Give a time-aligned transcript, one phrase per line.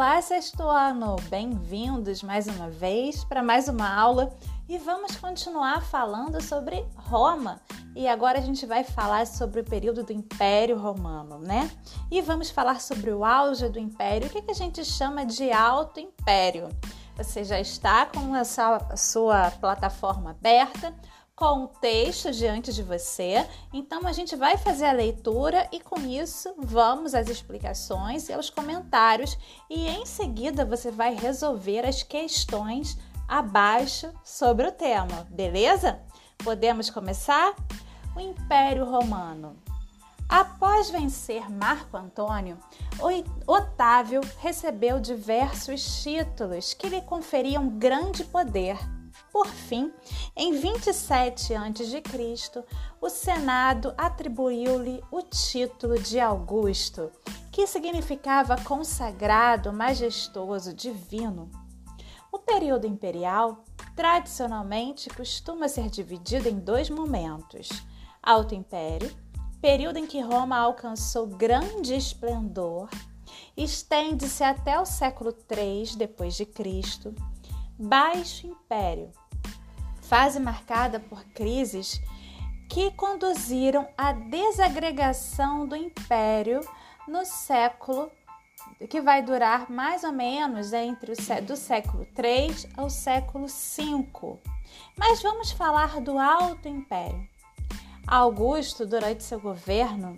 [0.00, 1.16] Olá, sexto ano!
[1.28, 4.34] Bem-vindos mais uma vez para mais uma aula
[4.66, 7.60] e vamos continuar falando sobre Roma.
[7.94, 11.70] E agora a gente vai falar sobre o período do Império Romano, né?
[12.10, 15.52] E vamos falar sobre o auge do Império, o que, que a gente chama de
[15.52, 16.70] Alto Império.
[17.18, 20.94] Você já está com a sua, a sua plataforma aberta
[21.40, 23.46] com o texto diante de você.
[23.72, 28.50] Então a gente vai fazer a leitura e com isso vamos às explicações e aos
[28.50, 29.38] comentários
[29.70, 36.02] e em seguida você vai resolver as questões abaixo sobre o tema, beleza?
[36.44, 37.56] Podemos começar?
[38.14, 39.56] O Império Romano.
[40.28, 42.58] Após vencer Marco Antônio,
[43.46, 48.76] Otávio recebeu diversos títulos que lhe conferiam grande poder
[49.32, 49.92] por fim,
[50.36, 52.64] em 27 a.C.,
[53.00, 57.10] o Senado atribuiu-lhe o título de Augusto,
[57.50, 61.50] que significava consagrado, majestoso, divino.
[62.32, 63.64] O período imperial
[63.96, 67.68] tradicionalmente costuma ser dividido em dois momentos:
[68.22, 69.10] Alto Império,
[69.60, 72.88] período em que Roma alcançou grande esplendor,
[73.56, 77.14] estende-se até o século III Cristo.
[77.78, 79.10] Baixo Império,
[80.10, 82.02] fase marcada por crises
[82.68, 86.60] que conduziram à desagregação do império
[87.06, 88.10] no século
[88.88, 94.40] que vai durar mais ou menos entre o do século 3 ao século 5.
[94.98, 97.28] Mas vamos falar do Alto Império.
[98.04, 100.16] Augusto, durante seu governo,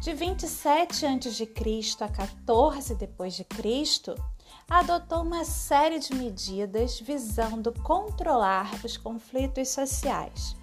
[0.00, 1.48] de 27 a.C.
[2.00, 4.16] a 14 depois de Cristo,
[4.68, 10.54] adotou uma série de medidas visando controlar os conflitos sociais,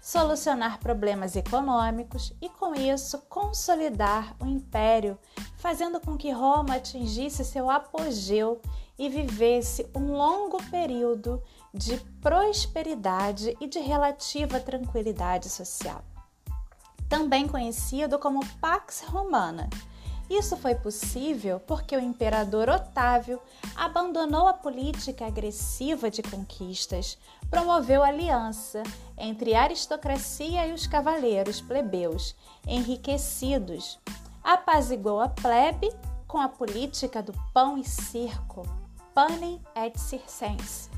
[0.00, 5.18] solucionar problemas econômicos e, com isso, consolidar o império,
[5.56, 8.60] fazendo com que Roma atingisse seu apogeu
[8.96, 11.42] e vivesse um longo período
[11.74, 16.04] de prosperidade e de relativa tranquilidade social.
[17.08, 19.68] Também conhecido como Pax Romana
[20.30, 23.42] isso foi possível porque o imperador Otávio
[23.74, 27.18] abandonou a política agressiva de conquistas,
[27.50, 28.84] promoveu aliança
[29.18, 33.98] entre a aristocracia e os cavaleiros plebeus, enriquecidos,
[34.42, 35.90] apaziguou a plebe
[36.28, 38.62] com a política do pão e circo,
[39.12, 40.88] panem et circense,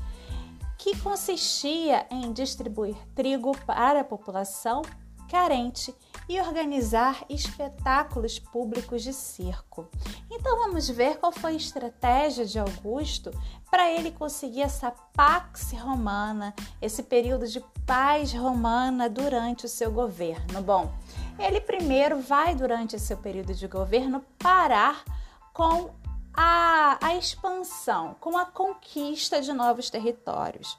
[0.77, 4.83] que consistia em distribuir trigo para a população
[5.27, 5.91] carente
[6.27, 9.87] e organizar espetáculos públicos de circo.
[10.31, 13.31] Então vamos ver qual foi a estratégia de Augusto
[13.69, 20.61] para ele conseguir essa pax romana, esse período de paz romana durante o seu governo.
[20.61, 20.93] Bom,
[21.39, 25.03] ele primeiro vai durante seu período de governo parar
[25.51, 25.91] com
[26.33, 30.77] a, a expansão, com a conquista de novos territórios.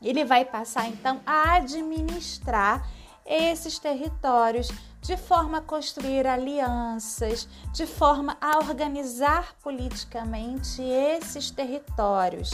[0.00, 2.88] Ele vai passar então a administrar
[3.28, 4.68] esses territórios,
[5.02, 12.50] de forma a construir alianças, de forma a organizar politicamente esses territórios.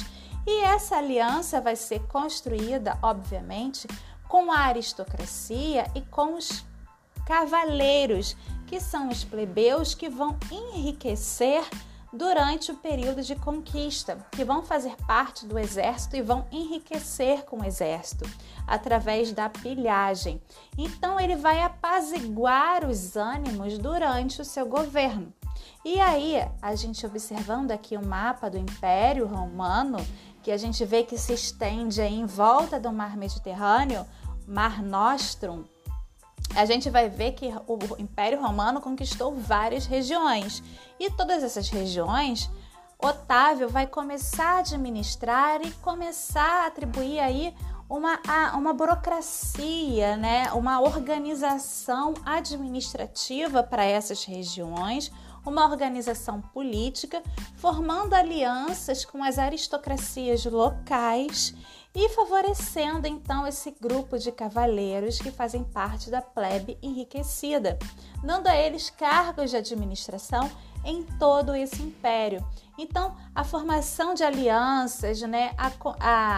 [0.47, 3.89] E essa aliança vai ser construída, obviamente,
[4.29, 6.65] com a aristocracia e com os
[7.25, 8.37] cavaleiros,
[8.67, 11.65] que são os plebeus que vão enriquecer
[12.15, 17.61] durante o período de conquista, que vão fazer parte do exército e vão enriquecer com
[17.61, 18.25] o exército
[18.67, 20.41] através da pilhagem.
[20.79, 25.33] Então ele vai apaziguar os ânimos durante o seu governo.
[25.85, 29.99] E aí, a gente observando aqui o mapa do Império Romano,
[30.43, 34.07] que a gente vê que se estende em volta do Mar Mediterrâneo,
[34.47, 35.65] Mar Nostrum,
[36.57, 40.63] a gente vai ver que o Império Romano conquistou várias regiões
[40.99, 42.51] e todas essas regiões
[42.99, 47.55] Otávio vai começar a administrar e começar a atribuir aí
[47.89, 48.19] uma,
[48.57, 50.51] uma burocracia, né?
[50.53, 55.13] uma organização administrativa para essas regiões,
[55.45, 57.23] uma organização política,
[57.57, 61.55] formando alianças com as aristocracias locais
[61.95, 67.79] e favorecendo então esse grupo de cavaleiros que fazem parte da plebe enriquecida,
[68.23, 70.51] dando a eles cargos de administração
[70.85, 72.45] em todo esse império.
[72.77, 75.71] Então, a formação de alianças, né, a,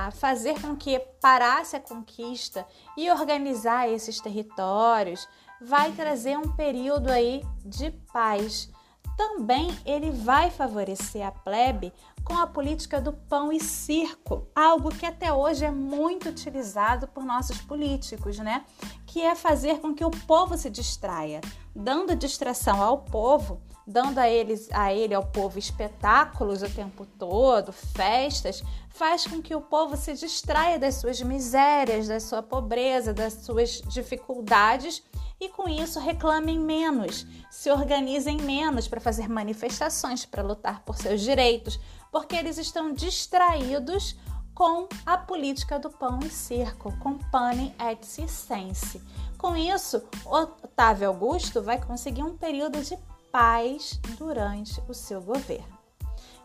[0.06, 2.66] a fazer com que parasse a conquista
[2.96, 5.26] e organizar esses territórios,
[5.60, 8.70] vai trazer um período aí de paz
[9.16, 11.92] também ele vai favorecer a plebe
[12.22, 17.24] com a política do pão e circo, algo que até hoje é muito utilizado por
[17.24, 18.64] nossos políticos, né?
[19.06, 21.40] Que é fazer com que o povo se distraia,
[21.74, 27.72] dando distração ao povo, dando a eles, a ele, ao povo espetáculos o tempo todo,
[27.72, 33.34] festas, faz com que o povo se distraia das suas misérias, da sua pobreza, das
[33.44, 35.02] suas dificuldades
[35.38, 41.20] e com isso reclamem menos, se organizem menos para fazer manifestações, para lutar por seus
[41.20, 41.78] direitos,
[42.10, 44.16] porque eles estão distraídos
[44.54, 49.02] com a política do pão e circo, com pane et circense.
[49.36, 52.96] Com isso, Otávio Augusto vai conseguir um período de
[53.36, 55.76] paz durante o seu governo.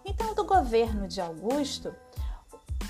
[0.03, 1.95] Então, do governo de Augusto,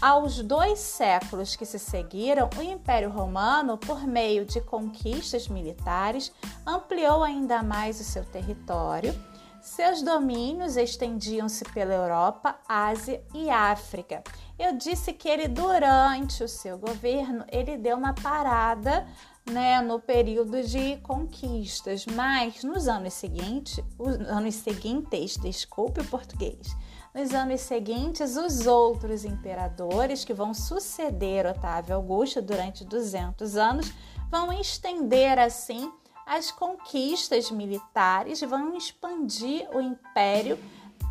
[0.01, 6.31] aos dois séculos que se seguiram, o Império Romano, por meio de conquistas militares,
[6.65, 9.13] ampliou ainda mais o seu território.
[9.61, 14.23] Seus domínios estendiam-se pela Europa, Ásia e África.
[14.57, 19.05] Eu disse que ele, durante o seu governo, ele deu uma parada
[19.49, 26.75] né, no período de conquistas, mas nos anos seguintes, os anos seguintes, desculpe o português,
[27.13, 33.91] nos anos seguintes, os outros imperadores que vão suceder Otávio Augusto durante 200 anos
[34.29, 35.91] vão estender assim
[36.25, 40.57] as conquistas militares, vão expandir o império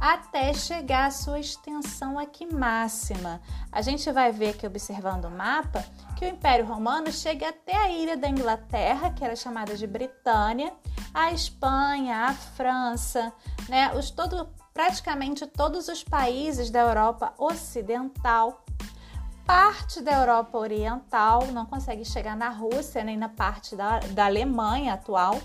[0.00, 3.40] até chegar à sua extensão aqui máxima.
[3.70, 5.84] A gente vai ver aqui observando o mapa
[6.16, 10.72] que o Império Romano chega até a ilha da Inglaterra, que era chamada de Britânia,
[11.12, 13.30] a Espanha, a França,
[13.68, 18.64] né, os todo praticamente todos os países da Europa Ocidental.
[19.44, 24.94] Parte da Europa Oriental não consegue chegar na Rússia nem na parte da, da Alemanha
[24.94, 25.38] atual,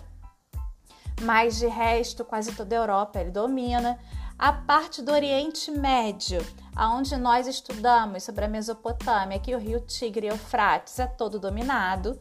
[1.21, 3.99] mas de resto, quase toda a Europa ele domina.
[4.37, 6.45] A parte do Oriente Médio,
[6.75, 12.19] aonde nós estudamos sobre a Mesopotâmia, que o rio Tigre e Eufrates é todo dominado.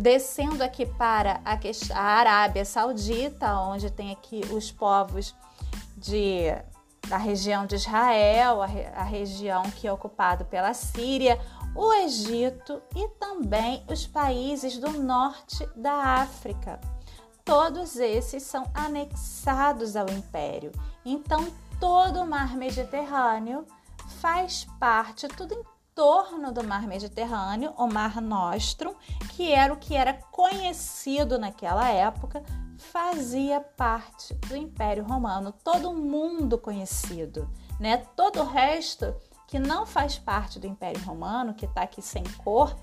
[0.00, 5.34] Descendo aqui para a Arábia Saudita, onde tem aqui os povos
[5.98, 6.46] de,
[7.08, 11.38] da região de Israel, a, a região que é ocupada pela Síria,
[11.76, 16.80] o Egito e também os países do norte da África.
[17.44, 20.72] Todos esses são anexados ao império.
[21.04, 21.46] Então,
[21.78, 23.66] todo o mar Mediterrâneo
[24.20, 25.62] faz parte, tudo em
[25.94, 28.94] torno do mar Mediterrâneo, o Mar Nostrum,
[29.30, 32.42] que era o que era conhecido naquela época
[32.78, 37.48] fazia parte do Império Romano, todo mundo conhecido,
[37.78, 37.98] né?
[38.16, 39.14] Todo o resto
[39.46, 42.74] que não faz parte do Império Romano, que está aqui sem cor,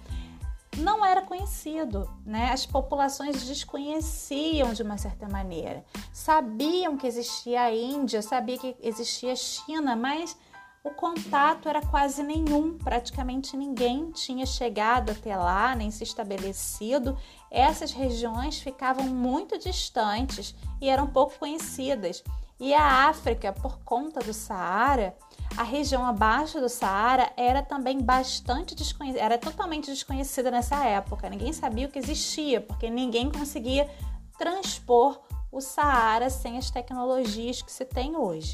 [0.77, 2.51] não era conhecido, né?
[2.51, 5.83] As populações desconheciam de uma certa maneira,
[6.13, 10.37] sabiam que existia a Índia, sabia que existia a China, mas
[10.83, 17.15] o contato era quase nenhum, praticamente ninguém tinha chegado até lá, nem se estabelecido.
[17.51, 22.23] Essas regiões ficavam muito distantes e eram pouco conhecidas.
[22.59, 25.15] E a África, por conta do Saara,
[25.57, 31.29] a região abaixo do Saara era também bastante desconhecida, era totalmente desconhecida nessa época.
[31.29, 33.89] Ninguém sabia o que existia, porque ninguém conseguia
[34.37, 35.21] transpor
[35.51, 38.53] o Saara sem as tecnologias que se tem hoje.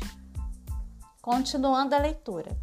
[1.22, 2.58] Continuando a leitura.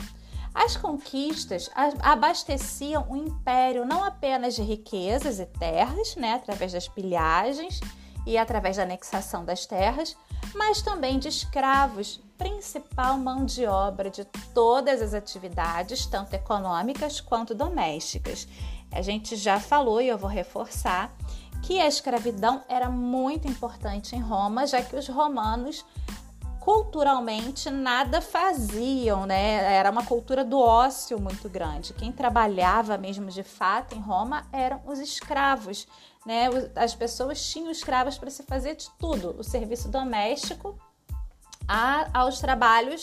[0.54, 1.68] As conquistas
[2.00, 7.80] abasteciam o império não apenas de riquezas e terras, né, através das pilhagens
[8.24, 10.16] e através da anexação das terras,
[10.54, 17.54] mas também de escravos, principal mão de obra de todas as atividades, tanto econômicas quanto
[17.54, 18.46] domésticas.
[18.92, 21.14] A gente já falou e eu vou reforçar
[21.62, 25.84] que a escravidão era muito importante em Roma, já que os romanos
[26.60, 29.74] culturalmente nada faziam, né?
[29.74, 31.92] Era uma cultura do ócio muito grande.
[31.92, 35.86] Quem trabalhava mesmo de fato em Roma eram os escravos,
[36.24, 36.48] né?
[36.74, 40.78] As pessoas tinham escravos para se fazer de tudo, o serviço doméstico
[41.68, 43.02] a, aos trabalhos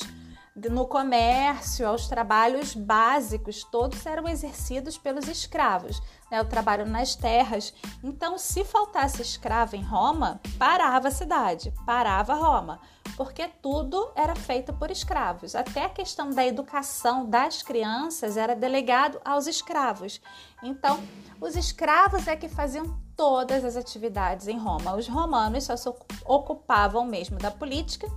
[0.69, 6.41] no comércio, aos trabalhos básicos, todos eram exercidos pelos escravos, né?
[6.41, 7.73] o trabalho nas terras.
[8.03, 12.81] Então, se faltasse escravo em Roma, parava a cidade, parava Roma,
[13.15, 15.55] porque tudo era feito por escravos.
[15.55, 20.21] Até a questão da educação das crianças era delegado aos escravos.
[20.61, 20.99] Então,
[21.39, 24.95] os escravos é que faziam todas as atividades em Roma.
[24.95, 25.87] Os romanos só se
[26.25, 28.07] ocupavam mesmo da política,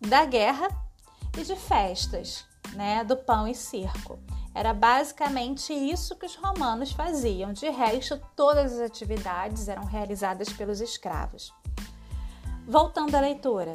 [0.00, 0.68] da guerra
[1.36, 4.18] e de festas, né, do pão e circo.
[4.54, 7.52] Era basicamente isso que os romanos faziam.
[7.52, 11.52] De resto, todas as atividades eram realizadas pelos escravos.
[12.66, 13.74] Voltando à leitura,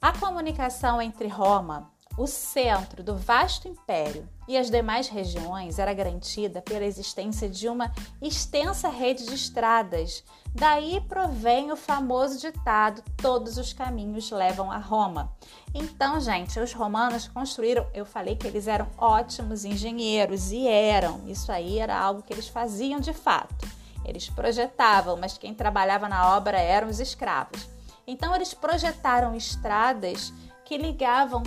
[0.00, 6.60] a comunicação entre Roma, o centro do vasto império, e as demais regiões era garantida
[6.60, 10.22] pela existência de uma extensa rede de estradas.
[10.54, 15.32] Daí provém o famoso ditado: todos os caminhos levam a Roma.
[15.72, 21.26] Então, gente, os romanos construíram, eu falei que eles eram ótimos engenheiros e eram.
[21.26, 23.66] Isso aí era algo que eles faziam de fato.
[24.04, 27.66] Eles projetavam, mas quem trabalhava na obra eram os escravos.
[28.06, 30.34] Então, eles projetaram estradas
[30.66, 31.42] que ligavam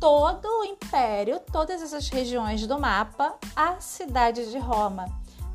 [0.00, 5.06] todo o império, todas essas regiões do mapa, à cidade de Roma.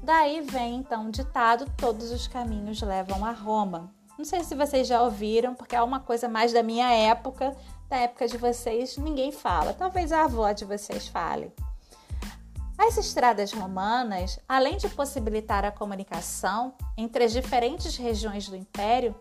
[0.04, 3.94] Daí vem então o ditado: todos os caminhos levam a Roma.
[4.18, 7.56] Não sei se vocês já ouviram, porque é uma coisa mais da minha época,
[7.90, 9.74] da época de vocês, ninguém fala.
[9.74, 11.52] Talvez a avó de vocês fale.
[12.78, 19.16] As estradas romanas, além de possibilitar a comunicação entre as diferentes regiões do império,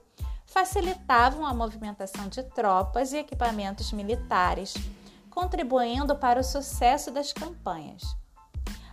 [0.47, 4.75] facilitavam a movimentação de tropas e equipamentos militares,
[5.41, 8.03] contribuindo para o sucesso das campanhas.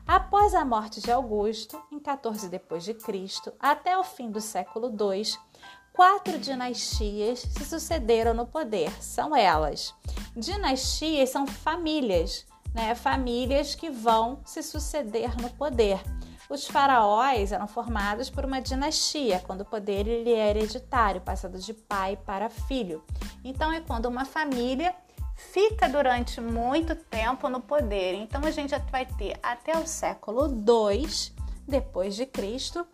[0.08, 4.88] Após a morte de Augusto, em 14 depois de Cristo, até o fim do século
[4.88, 5.24] II,
[5.92, 8.90] quatro dinastias se sucederam no poder.
[9.04, 9.94] São elas.
[10.38, 12.96] Dinastias são famílias, né?
[12.96, 16.02] Famílias que vão se suceder no poder.
[16.50, 21.74] Os faraós eram formados por uma dinastia, quando o poder ele é hereditário, passado de
[21.74, 23.04] pai para filho.
[23.44, 24.96] Então é quando uma família
[25.38, 28.16] fica durante muito tempo no poder.
[28.16, 31.08] Então a gente vai ter até o século II
[31.68, 32.86] depois de Cristo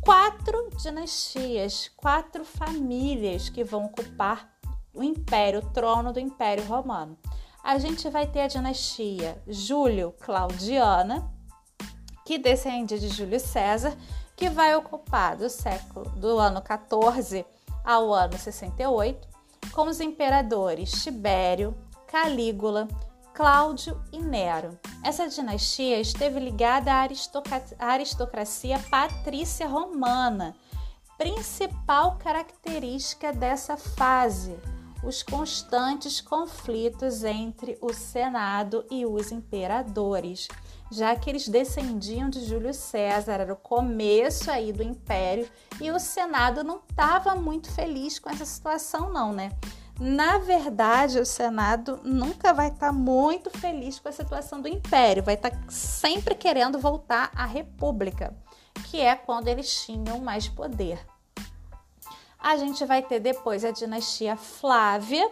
[0.00, 4.50] quatro dinastias, quatro famílias que vão ocupar
[4.92, 7.16] o império, o trono do Império Romano.
[7.62, 11.30] A gente vai ter a dinastia Júlio-Claudiana,
[12.24, 13.96] que descende de Júlio César,
[14.36, 17.44] que vai ocupar do século do ano 14
[17.84, 19.27] ao ano 68
[19.72, 22.88] com os imperadores Tibério, Calígula,
[23.34, 24.78] Cláudio e Nero.
[25.04, 30.56] Essa dinastia esteve ligada à aristocracia patrícia romana.
[31.16, 34.56] Principal característica dessa fase,
[35.04, 40.48] os constantes conflitos entre o Senado e os imperadores,
[40.90, 45.48] já que eles descendiam de Júlio César, era o começo aí do império,
[45.80, 49.50] e o Senado não estava muito feliz com essa situação não, né?
[50.00, 55.24] Na verdade, o Senado nunca vai estar tá muito feliz com a situação do império,
[55.24, 58.32] vai estar tá sempre querendo voltar à república,
[58.84, 61.04] que é quando eles tinham mais poder.
[62.38, 65.28] A gente vai ter depois a dinastia Flávia,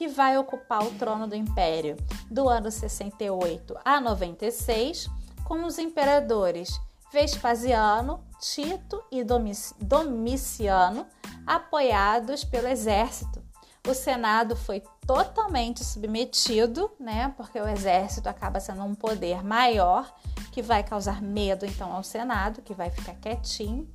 [0.00, 1.94] que vai ocupar o trono do império
[2.30, 5.10] do ano 68 a 96,
[5.44, 6.80] com os imperadores
[7.12, 11.06] Vespasiano, Tito e Domiciano,
[11.46, 13.42] apoiados pelo exército
[13.88, 17.32] o Senado foi totalmente submetido, né?
[17.36, 20.14] Porque o exército acaba sendo um poder maior
[20.52, 23.88] que vai causar medo então ao Senado, que vai ficar quietinho.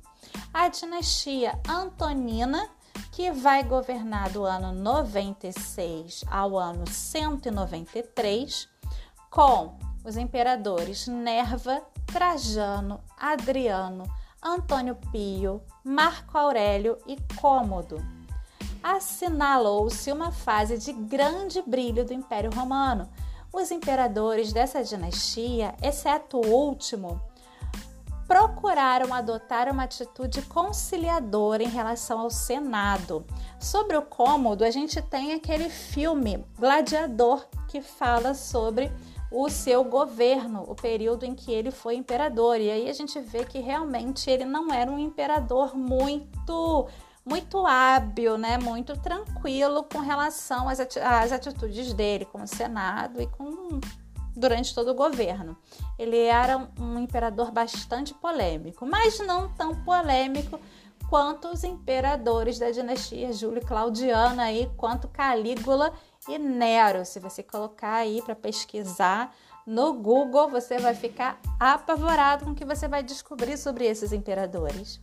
[0.52, 2.68] A dinastia Antonina,
[3.12, 8.68] que vai governar do ano 96 ao ano 193,
[9.30, 14.04] com os imperadores Nerva, Trajano, Adriano,
[14.42, 18.16] Antônio Pio, Marco Aurélio e Cômodo
[18.86, 23.08] assinalou-se uma fase de grande brilho do Império Romano.
[23.52, 27.20] Os imperadores dessa dinastia, exceto o último,
[28.26, 33.24] procuraram adotar uma atitude conciliadora em relação ao Senado.
[33.60, 38.92] Sobre o cômodo, a gente tem aquele filme Gladiador que fala sobre
[39.30, 42.60] o seu governo, o período em que ele foi imperador.
[42.60, 46.88] E aí a gente vê que realmente ele não era um imperador muito
[47.28, 50.78] muito hábil, né, muito tranquilo com relação às,
[51.32, 53.80] atitudes dele com o Senado e com
[54.36, 55.56] durante todo o governo.
[55.98, 60.60] Ele era um imperador bastante polêmico, mas não tão polêmico
[61.08, 65.92] quanto os imperadores da dinastia Júlio Claudiana aí, quanto Calígula
[66.28, 67.04] e Nero.
[67.04, 69.34] Se você colocar aí para pesquisar
[69.66, 75.00] no Google, você vai ficar apavorado com o que você vai descobrir sobre esses imperadores.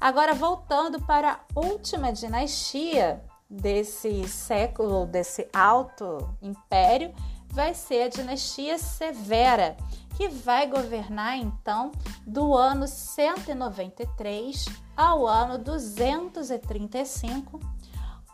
[0.00, 3.20] Agora, voltando para a última dinastia
[3.50, 7.12] desse século, desse alto império,
[7.50, 9.76] vai ser a dinastia Severa,
[10.16, 11.92] que vai governar então
[12.26, 17.60] do ano 193 ao ano 235,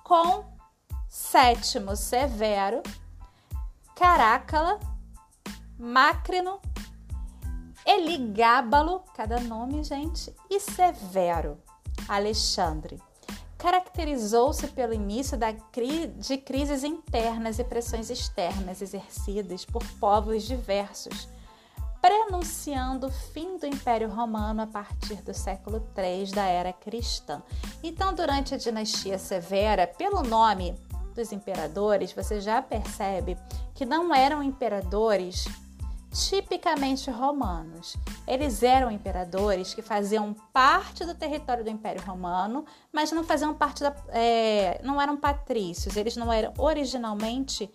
[0.02, 0.44] com
[1.08, 2.82] Sétimo Severo,
[3.94, 4.80] Carácala,
[5.78, 6.60] Mácrino
[7.86, 11.58] Eligábalo, cada nome, gente, e Severo,
[12.08, 12.98] Alexandre.
[13.64, 15.38] Caracterizou-se pelo início
[15.72, 21.26] cri de crises internas e pressões externas exercidas por povos diversos,
[21.98, 27.42] prenunciando o fim do Império Romano a partir do século III da era cristã.
[27.82, 30.78] Então, durante a dinastia Severa, pelo nome
[31.14, 33.34] dos imperadores, você já percebe
[33.74, 35.46] que não eram imperadores
[36.14, 37.96] tipicamente romanos.
[38.26, 43.82] Eles eram imperadores que faziam parte do território do Império Romano, mas não faziam parte
[43.82, 45.96] da, é, não eram patrícios.
[45.96, 47.68] Eles não eram originalmente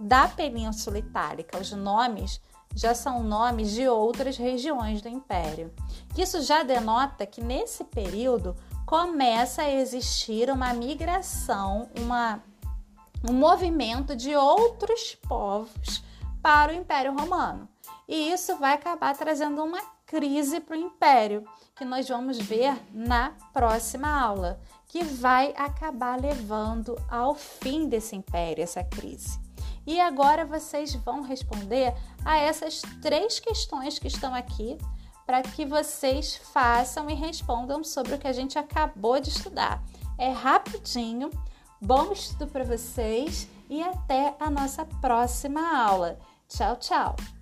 [0.00, 1.58] da Península Itálica.
[1.58, 2.40] Os nomes
[2.74, 5.72] já são nomes de outras regiões do Império.
[6.18, 12.42] Isso já denota que nesse período começa a existir uma migração, uma,
[13.28, 16.04] um movimento de outros povos
[16.42, 17.68] para o Império Romano.
[18.08, 21.44] E isso vai acabar trazendo uma crise para o império,
[21.74, 28.62] que nós vamos ver na próxima aula, que vai acabar levando ao fim desse império,
[28.62, 29.38] essa crise.
[29.86, 31.94] E agora vocês vão responder
[32.24, 34.78] a essas três questões que estão aqui
[35.24, 39.82] para que vocês façam e respondam sobre o que a gente acabou de estudar.
[40.16, 41.30] É rapidinho,
[41.80, 46.18] bom estudo para vocês e até a nossa próxima aula.
[46.48, 47.35] Tchau, tchau!